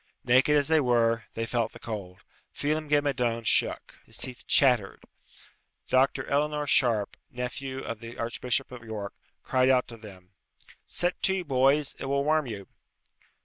[0.25, 2.21] Naked as they were, they felt the cold.
[2.51, 3.99] Phelem ghe Madone shook.
[4.03, 5.03] His teeth chattered.
[5.89, 6.25] Dr.
[6.25, 10.31] Eleanor Sharpe, nephew of the Archbishop of York, cried out to them,
[10.87, 12.67] "Set to, boys; it will warm you."